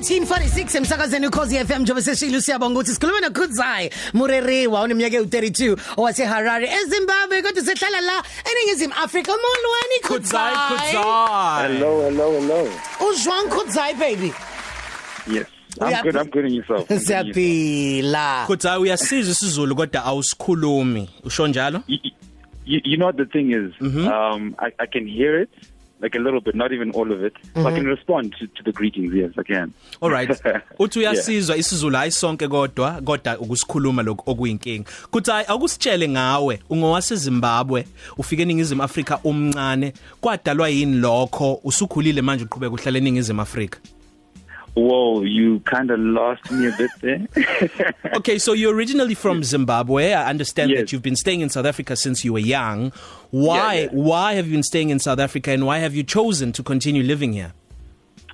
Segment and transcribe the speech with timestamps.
[0.00, 6.68] 1346 emsakazweni ukhozi FM njengoba seshilo siyabonga ukuthi sikhuluma noKhudzai Mureriwa oneminyaka u32 owase Harare
[6.82, 8.22] eZimbabwe kodwa sehlala la
[8.52, 11.72] eningizimu Africa molweni Kudzai, Khudzai Kudzai.
[11.72, 12.68] Hello, hello, hello.
[13.10, 14.32] Uzwang Khudzai baby
[15.32, 15.46] Yes.
[15.80, 16.16] I'm Uyaphi- good.
[16.16, 16.88] I'm good in yourself.
[16.88, 21.10] Siyaphila Kudzai uyasizwa isiZulu kodwa awusikhulumi.
[21.24, 21.82] Usho njalo?
[22.68, 23.72] You, you, know what the thing is?
[23.80, 24.08] Mm-hmm.
[24.08, 25.50] Um, I, I can hear it,
[26.00, 27.32] like a little bit, not even all of it.
[27.54, 27.76] So I Mm-hmm.
[27.76, 29.14] can respond to, to the greetings.
[29.14, 29.72] Yes, I can.
[30.02, 30.28] All right.
[30.78, 31.12] Uthi Yeah.
[31.12, 34.90] uyasizwa isiZulu hayi sonke kodwa kodwa ukusikhuluma lokho okuyinkinga.
[35.10, 37.84] Kudzai akusitshele ngawe ungowase Zimbabwe
[38.18, 43.78] ufike eningizimu Afrika umncane kwadalwa yini lokho usukhulile manje uqhubeka uhlala eningizimu Afrika.
[44.76, 47.92] Whoa, you kind of lost me a bit there.
[48.16, 50.12] Okay, so you're originally from Zimbabwe.
[50.12, 50.78] I understand Yes.
[50.80, 52.92] that you've been staying in South Africa since you were young.
[53.30, 53.88] Why Yeah, yeah.
[53.92, 57.02] why have you been staying in South Africa and why have you chosen to continue
[57.02, 57.52] living here?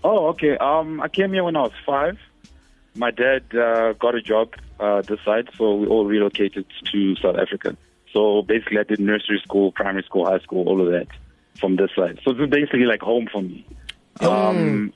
[0.05, 0.57] oh, okay.
[0.59, 2.19] Um, I came here when I was five.
[2.97, 4.51] My dad uh, got a job
[4.81, 7.77] uh, this side, so we all relocated to South Africa.
[8.13, 11.07] So basically, I did nursery school, primary school, high school, all of that
[11.61, 12.19] from this side.
[12.25, 13.65] So it's basically like home for me.
[14.21, 14.93] Um,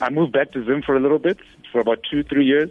[0.00, 1.38] I moved back to Zim for a little bit,
[1.72, 2.70] for about two, three years,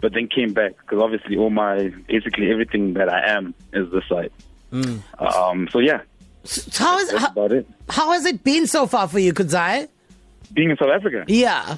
[0.00, 4.04] but then came back because obviously all my, basically everything that I am is this
[4.08, 4.30] side.
[4.72, 6.00] Um, so yeah,
[6.44, 7.66] So How is that's how, about it.
[7.88, 9.88] how has it been so far for you Khudzai
[10.52, 11.76] Being in South Africa, Yeah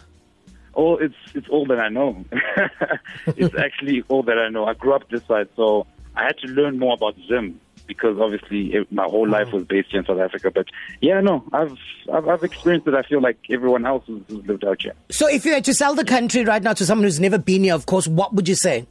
[0.77, 2.25] oh, it's it's all that I know.
[3.27, 4.67] it's actually all that I know.
[4.67, 5.87] I grew up this side, so
[6.17, 9.91] I had to learn more about Zim because obviously it, my whole life was based
[9.91, 10.51] here in South Africa.
[10.51, 10.67] But
[11.01, 11.77] yeah, no, I've
[12.13, 12.95] I've, I've experienced it.
[12.95, 14.95] I feel like everyone else who's, who's lived out here.
[15.11, 17.65] So if you had to sell the country right now to someone who's never been
[17.65, 18.87] here of course what would you say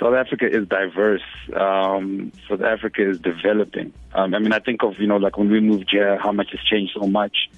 [0.00, 1.22] South Africa is diverse.
[1.56, 3.92] Um, South Africa is developing.
[4.14, 6.52] Um, I mean, I think of you know like when we moved here, how much
[6.52, 7.50] has changed so much.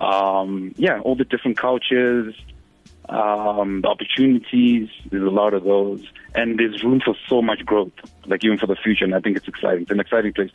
[0.00, 2.34] Um, yeah, all the different cultures,
[3.10, 4.88] um, the opportunities.
[5.10, 7.92] There's a lot of those, and there's room for so much growth.
[8.26, 9.82] Like even for the future, and I think it's exciting.
[9.82, 10.50] It's an exciting place.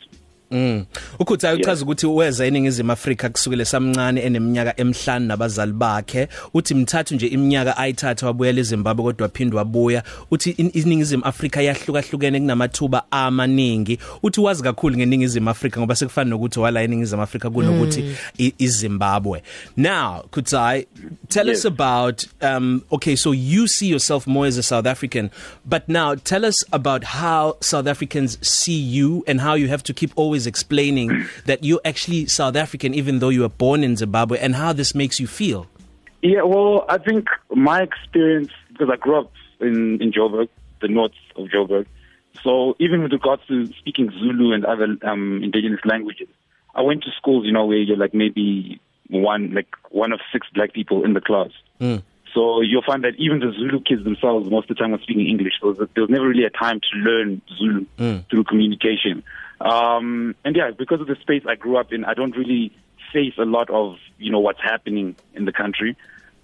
[0.50, 0.56] To be.
[0.56, 0.86] Mm.
[1.18, 7.26] Ukutha uchaza ukuthi weza eningizimu Afrika kusukela samncane eneminyaka emhlanu nabazali bakhe uthi mthathu nje
[7.26, 14.40] iminyaka ayithatha wabuya eZimbabwe kodwa waphindwa wabuya uthi in- iningizimu Afrika yahlukahlukene kunamathuba amaningi uthi
[14.40, 18.04] wazi kakhulu ngeningizimu Afrika ngoba sekufana nokuthi wala eningizimu Afrika kunokuthi
[18.38, 19.42] i- iZimbabwe
[19.76, 20.86] now Kutsai
[21.28, 21.64] tell us Yes.
[21.64, 25.30] about um okay so you see yourself more as a South African
[25.64, 29.92] but now tell us about how South Africans see you and how you have to
[29.94, 34.40] keep always explaining that you're actually South African even though you were born in Zimbabwe
[34.40, 35.68] and how this makes you feel
[36.22, 39.30] Yeah, well, I think my experience because I grew up
[39.60, 40.48] in in Joburg,
[40.82, 41.86] the north of Joburg.
[42.42, 46.28] So even with regards to speaking Zulu and other um, indigenous languages,
[46.74, 50.46] I went to schools, you know, where you're like maybe one like one of six
[50.54, 51.50] black people in the class.
[51.80, 52.02] Mm.
[52.34, 55.26] So you'll find that even the Zulu kids themselves, most of the time, are speaking
[55.26, 55.54] English.
[55.60, 58.28] So there was never really a time to learn Zulu Mm.
[58.28, 59.22] through communication.
[59.60, 62.72] Um, and yeah, because of the space I grew up in, I don't really
[63.12, 65.96] face a lot of you know what's happening in the country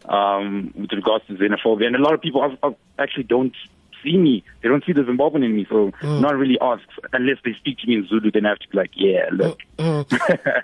[0.09, 1.87] um, with regards to xenophobia.
[1.87, 3.55] And a lot of people have, have actually don't
[4.03, 4.43] see me.
[4.63, 5.67] They don't see the Zimbabwean in me.
[5.69, 8.31] So not really ask unless they speak to me in Zulu.
[8.31, 9.61] Then I have to be like, yeah, look.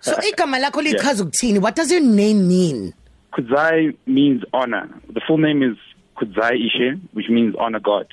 [0.00, 2.94] So igama lakho lichaza ukuthini what does your name mean
[3.32, 4.88] Kudzai means honor.
[5.12, 5.76] The full name is
[6.16, 8.12] Kudzai Ishe, which means honor God.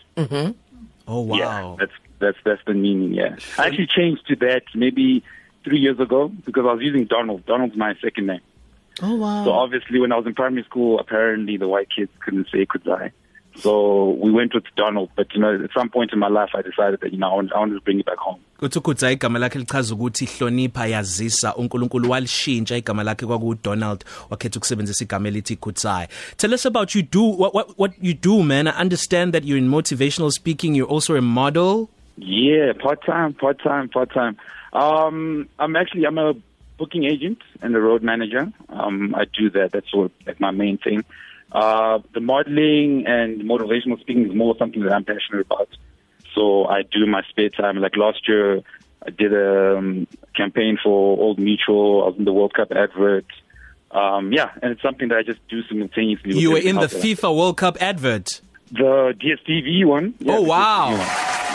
[1.07, 3.13] oh wow Yeah, that's that's that's the meaning.
[3.13, 5.23] Yeah, I actually changed to that maybe
[5.63, 7.45] three years ago because I was using Donald.
[7.45, 8.41] Donald's my second name.
[9.01, 12.47] Oh wow So obviously, when I was in primary school, apparently the white kids couldn't
[12.51, 13.11] say Kudzai.
[13.57, 15.09] So we went with Donald.
[15.15, 17.35] But you know, at some point in my life, I decided that you know I
[17.35, 18.39] wanted, I wanted to bring it back home.
[18.59, 24.57] kuthi ukutsa igama lakhe lichaza ukuthi hlonipha yazisa uNkulunkulu walishintsha igama lakhe kwaku Donald wakhetha
[24.57, 28.67] ukusebenzisa igama elithi Kutsai tell us about you do what what what you do man
[28.67, 33.61] I understand that you're in motivational speaking you're also a model Yeah, part time, part
[33.61, 34.37] time, part time.
[34.73, 36.33] Um, I'm actually I'm a
[36.77, 38.51] booking agent and a road manager.
[38.69, 39.71] Um, I do that.
[39.71, 41.03] That's what like my main thing.
[41.51, 45.69] Uh, the modeling and motivational speaking is more something that I'm passionate about.
[46.33, 47.77] So I do my spare time.
[47.77, 48.61] Like last year,
[49.05, 52.03] I did a um, campaign for Old Mutual.
[52.03, 53.25] I was in the World Cup advert.
[53.91, 56.33] Um, yeah, and it's something that I just do simultaneously.
[56.33, 58.41] with you were in the FIFA World Cup advert
[58.71, 60.13] the DSTV one.
[60.19, 60.95] Yeah, Oh, wow.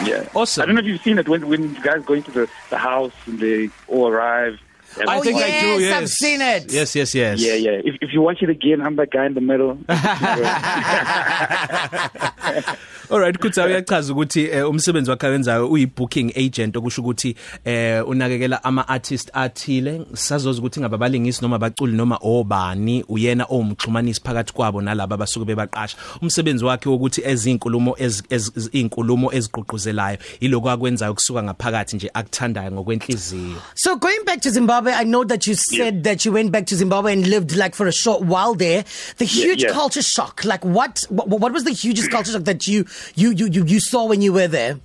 [0.05, 0.29] Yeah.
[0.35, 0.63] Awesome.
[0.63, 3.13] I don't know if you've seen it when when guys go into the, the house
[3.27, 4.61] and they all arrive.
[4.99, 6.73] And I Oh, think I do yes, yes I've seen it.
[6.73, 7.81] yes yes yes yeah, yeah.
[7.85, 9.79] If if you watch it again, I'm that guy in the middle.
[13.11, 18.65] Alright kuthi uyachaza ukuthi eh, umsebenzi wakhe wenzayo uyi booking agent okusho ukuthi eh unakekela
[18.65, 25.15] ama artist athile sazoza ukuthi ngababalingisi noma abaculi noma obani uyena omxhumanisi phakathi kwabo nalabo
[25.15, 27.97] abasuke bebaqasha umsebenzi wakhe wokuthi ezinkulumo
[28.31, 35.05] ezinkulumo ezigqugquzelayo iloko akwenzayo kusuka ngaphakathi nje akuthandayo ngokwenhliziyo So going back to Zimbabwe I
[35.05, 36.00] know that you said yeah.
[36.03, 38.85] that you went back to Zimbabwe and lived like for a short while there
[39.19, 39.71] the huge yeah.
[39.71, 42.85] culture shock like what, what what was the hugest culture shock that you
[43.15, 44.79] you you you, you saw when you were there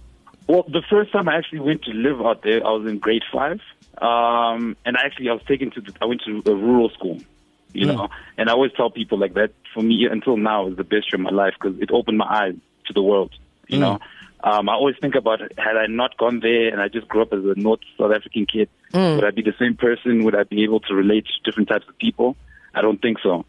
[0.47, 3.23] Well the first time I actually went to live out there I was in grade
[3.31, 3.59] 5
[4.01, 7.19] um and actually I was taken to the, I went to a rural school
[7.73, 7.95] you mm.
[7.95, 11.11] know and I always tell people like that for me until now is the best
[11.11, 12.55] year of my life because it opened my eyes
[12.87, 13.31] to the world
[13.67, 13.81] you mm.
[13.81, 13.99] know
[14.43, 17.33] um I always think about had I not gone there and I just grew up
[17.33, 19.15] as a North South African kid mm.
[19.15, 20.23] would I be the same person?
[20.23, 22.35] Would I be able to relate to different types of people?
[22.73, 23.45] I don't think so.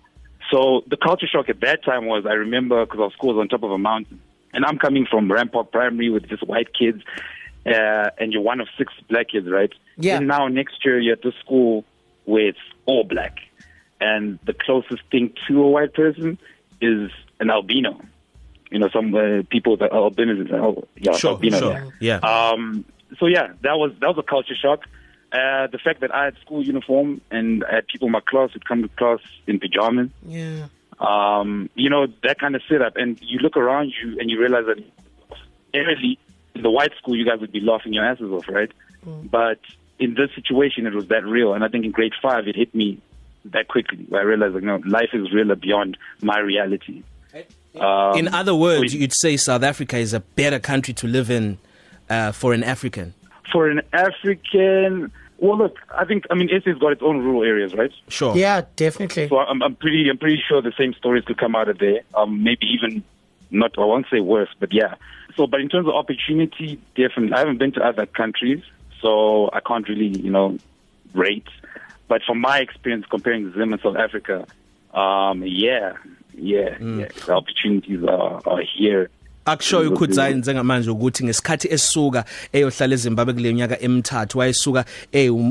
[0.50, 3.48] So the culture shock at that time was I remember because our school was on
[3.48, 4.20] top of a mountain.
[4.52, 7.02] And I'm coming from Rampart Primary with just white kids
[7.66, 9.72] uh and you're one of six black kids right?
[9.96, 10.18] Yeah.
[10.18, 11.84] and now next year you're at the school
[12.24, 13.38] where it's all black.
[14.00, 16.38] And the closest thing to a white person
[16.80, 17.10] is
[17.40, 18.00] an albino.
[18.70, 21.92] You know some uh, people that are albinos oh, yeah sure, albino sure.
[22.00, 22.18] yeah.
[22.18, 22.84] Um
[23.18, 24.84] so yeah that was that was a culture shock.
[25.32, 28.50] Uh the fact that I had school uniform and I had people in my class
[28.52, 30.66] who'd come to class in pajamas yeah.
[31.00, 32.96] Um you know that kind of setup.
[32.96, 34.82] And you look around you and you realize that
[35.74, 36.18] early
[36.54, 38.70] in the white school you guys would be laughing your asses off right?
[39.04, 39.30] Mm.
[39.30, 39.60] but
[39.98, 41.54] in this situation it was that real.
[41.54, 43.00] And I think in grade 5 it hit me
[43.46, 44.04] that quickly.
[44.08, 47.02] Where I realized like no life is realer beyond my reality.
[47.78, 51.30] Um, in other words so you'd say South Africa is a better country to live
[51.30, 51.58] in
[52.08, 53.12] uh, for an African.
[53.52, 57.74] For an African well look I think I mean SA's got its own rural areas
[57.74, 57.92] right?
[58.08, 58.36] Sure.
[58.36, 59.28] Yeah definitely.
[59.28, 62.00] So I'm I'm pretty I'm pretty sure the same stories could come out of there.
[62.14, 63.02] Um maybe even
[63.50, 64.94] not I won't say worse but yeah.
[65.36, 68.62] So but in terms of opportunity definitely I haven't been to other countries
[69.00, 70.58] so I can't really you know
[71.14, 71.48] rate.
[72.08, 74.46] But from my experience comparing Zim and South Africa
[74.94, 75.94] um yeah
[76.34, 77.00] yeah mm.
[77.00, 79.10] yeah the opportunities are are here.
[79.46, 84.84] Akushoyo ukhudzai njengamanje ukuthi ngesikhathi esuka eyohlala eZimbabwe kule nyaka emithathu wayesuka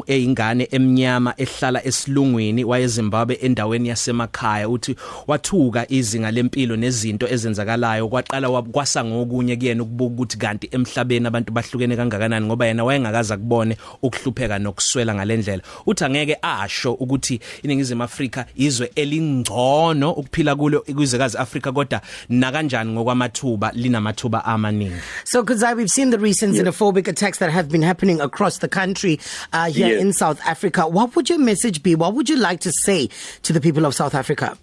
[0.07, 4.69] eyingane eminyama ehlala esilungwini wayeZimbabwe endaweni yasemakhaya.
[4.69, 4.95] Uthi
[5.27, 11.95] wathuka izinga lempilo nezinto ezenzakalayo kwaqala kwasa ngokunye kuyena ukubuka ukuthi kanti emhlabeni abantu bahlukene
[11.95, 18.91] kangakanani ngoba yena wayengakaza kubone ukuhlupheka nokuswela ngalendlela uthi angeke asho ukuthi iningizimu Afrika izwe
[18.95, 25.01] elingcono ukuphila kulo kwizwekazi Afrika kodwa na kanjani ngokwamathuba linamathuba amaningi.
[25.23, 26.63] So Kudzai we've seen the recent yes.
[26.63, 29.19] xenophobic attacks that have been happening across the country
[29.53, 30.01] uh here yes.
[30.01, 30.87] in South Africa.
[30.87, 31.95] What would your message be?
[31.95, 33.09] What would you like to say
[33.43, 34.57] to the people of South Africa?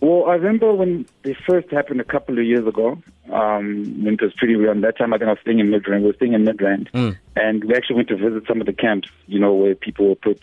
[0.00, 2.98] Well I remember when they first happened a couple of years ago
[3.32, 6.00] um when it was pretty around that time I think I was staying in Midrand.
[6.00, 6.90] We were staying in Midrand.
[6.92, 7.16] Mm.
[7.36, 10.14] and we actually went to visit some of the camps you know where people were
[10.14, 10.40] put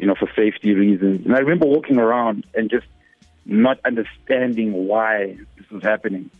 [0.00, 1.26] you know for safety reasons.
[1.26, 2.86] And I remember walking around and just
[3.44, 6.30] not understanding why this was happening.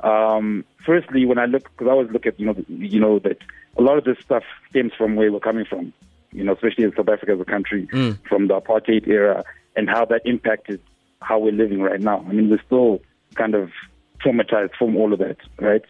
[0.00, 3.38] Um firstly when i look because i always look at you know you know that
[3.78, 5.92] a lot of this stuff stems from where we're coming from
[6.32, 8.18] you know especially in south africa as a country mm.
[8.28, 9.44] from the apartheid era
[9.74, 10.80] and how that impacted
[11.22, 12.24] how we're living right now.
[12.28, 13.00] I mean we're still
[13.34, 13.70] kind of
[14.24, 15.84] traumatized from all of that right?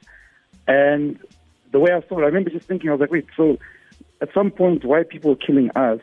[0.69, 1.19] And
[1.73, 3.59] the way i saw it i remember just thinking i was like wait so
[4.21, 6.01] at some point white people are killing us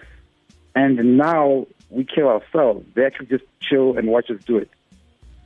[0.75, 2.83] and now we kill ourselves.
[2.95, 4.69] They actually just chill and watch us do it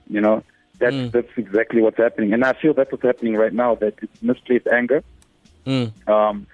[0.09, 0.43] you know?
[0.79, 1.11] That's mm.
[1.11, 3.75] that's exactly what's happening, and I feel that's what's happening right now.
[3.75, 5.03] That it's misplaced anger.
[5.65, 6.07] Mm.
[6.07, 6.47] Um,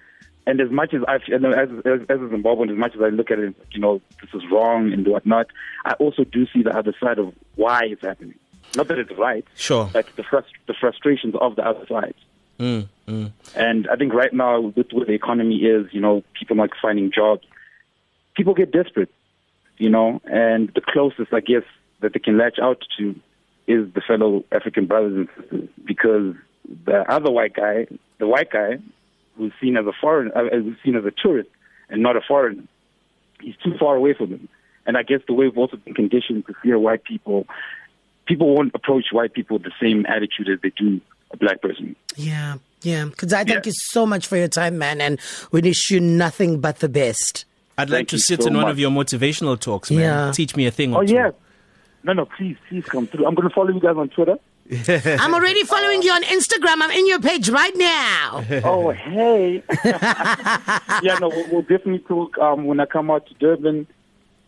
[0.46, 1.44] and as much as I, as
[1.86, 4.50] as, as a Zimbabwean, as much as I look at it, you know, this is
[4.52, 5.48] wrong and whatnot,
[5.86, 8.36] I also do see the other side of why it's happening.
[8.76, 12.16] Not that it's right, sure, but the frust- the frustrations of the other side.
[12.60, 13.32] Mm, mm.
[13.56, 17.12] And I think right now, with where the economy is, you know, people not finding
[17.12, 17.46] jobs,
[18.36, 19.12] people get desperate,
[19.78, 21.64] you know, and the closest, I guess,
[22.02, 23.16] that they can latch out to
[23.68, 26.36] is the fellow African brothers and sisters because
[26.86, 27.88] the other white guy,
[28.20, 28.80] the white guy
[29.38, 31.50] who's seen as a foreign, uh, who's seen as a tourist
[31.90, 32.64] and not a foreigner,
[33.42, 34.50] he's too far away from them.
[34.86, 37.48] And I guess the way we've also been conditioned to fear white people,
[38.26, 41.00] people won't approach white people with the same attitude as they do
[41.32, 41.96] a black person.
[42.16, 43.06] Yeah, yeah.
[43.06, 43.70] Because I thank yeah.
[43.70, 45.20] you so much for your time, man, and
[45.52, 47.46] we wish you nothing but the best.
[47.78, 48.72] I'd like Thank to sit so in one much.
[48.74, 50.00] of your motivational talks, man.
[50.00, 50.32] Yeah.
[50.32, 51.14] Teach me a thing or Oh two.
[51.14, 51.34] yes,
[52.04, 53.26] no, no, please, please come through.
[53.26, 54.38] I'm going to follow you guys on Twitter.
[55.20, 56.82] I'm already following you on Instagram.
[56.82, 58.46] I'm in your page right now.
[58.64, 59.64] oh, hey.
[59.86, 63.88] yeah, no, we'll, we'll definitely talk um, when I come out to Durban.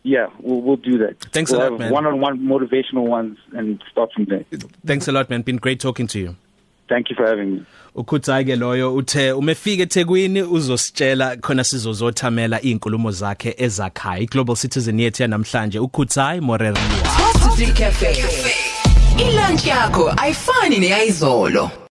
[0.02, 1.20] Yeah, we'll, we'll do that.
[1.32, 1.92] Thanks we'll a lot, have man.
[1.92, 4.44] One-on-one motivational ones and start from there.
[4.84, 5.42] Thanks a lot, man.
[5.42, 6.36] Been great talking to you.
[6.88, 7.66] Thank you for having me.
[7.96, 15.22] Ukhuthai ke loyo uthe umefika eThekwini uzositshela khona sizozothamela izinkulumo zakhe ezakhayo iGlobal Citizen yethu
[15.22, 16.80] yanamhlanje ukhuthai Morerwa
[17.64, 18.24] Cafe.
[19.18, 21.70] Ilunch yakho ayifani neyizolo